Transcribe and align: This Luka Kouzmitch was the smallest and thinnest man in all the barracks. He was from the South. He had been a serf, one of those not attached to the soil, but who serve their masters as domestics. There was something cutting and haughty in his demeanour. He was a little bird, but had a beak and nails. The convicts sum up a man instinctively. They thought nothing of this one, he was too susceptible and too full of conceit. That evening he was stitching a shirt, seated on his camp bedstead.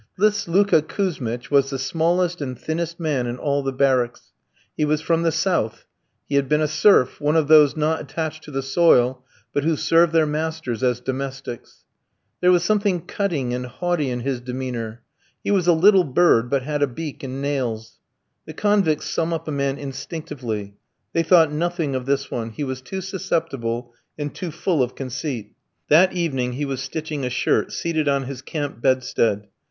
This 0.17 0.47
Luka 0.47 0.81
Kouzmitch 0.81 1.51
was 1.51 1.69
the 1.69 1.77
smallest 1.77 2.41
and 2.41 2.57
thinnest 2.57 2.99
man 2.99 3.27
in 3.27 3.37
all 3.37 3.61
the 3.61 3.71
barracks. 3.71 4.31
He 4.75 4.83
was 4.83 4.99
from 4.99 5.21
the 5.21 5.31
South. 5.31 5.85
He 6.27 6.33
had 6.37 6.49
been 6.49 6.59
a 6.59 6.67
serf, 6.67 7.21
one 7.21 7.35
of 7.35 7.47
those 7.47 7.77
not 7.77 8.01
attached 8.01 8.43
to 8.45 8.49
the 8.51 8.63
soil, 8.63 9.23
but 9.53 9.63
who 9.63 9.75
serve 9.75 10.11
their 10.11 10.25
masters 10.25 10.81
as 10.81 11.01
domestics. 11.01 11.85
There 12.39 12.51
was 12.51 12.63
something 12.63 13.05
cutting 13.05 13.53
and 13.53 13.67
haughty 13.67 14.09
in 14.09 14.21
his 14.21 14.41
demeanour. 14.41 15.03
He 15.43 15.51
was 15.51 15.67
a 15.67 15.73
little 15.73 16.03
bird, 16.03 16.49
but 16.49 16.63
had 16.63 16.81
a 16.81 16.87
beak 16.87 17.21
and 17.21 17.39
nails. 17.39 17.99
The 18.47 18.53
convicts 18.53 19.05
sum 19.07 19.31
up 19.31 19.47
a 19.47 19.51
man 19.51 19.77
instinctively. 19.77 20.77
They 21.13 21.21
thought 21.21 21.51
nothing 21.51 21.93
of 21.93 22.07
this 22.07 22.31
one, 22.31 22.49
he 22.49 22.63
was 22.63 22.81
too 22.81 23.01
susceptible 23.01 23.93
and 24.17 24.33
too 24.33 24.49
full 24.49 24.81
of 24.81 24.95
conceit. 24.95 25.53
That 25.89 26.11
evening 26.13 26.53
he 26.53 26.65
was 26.65 26.81
stitching 26.81 27.23
a 27.23 27.29
shirt, 27.29 27.71
seated 27.71 28.07
on 28.07 28.23
his 28.23 28.41
camp 28.41 28.81
bedstead. 28.81 29.45